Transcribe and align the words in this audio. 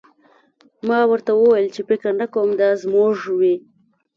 ما 0.87 0.99
ورته 1.11 1.31
وویل 1.35 1.67
چې 1.75 1.81
فکر 1.89 2.09
نه 2.21 2.25
کوم 2.33 2.49
دا 2.59 2.69
زموږ 2.83 3.15
وي 3.39 3.55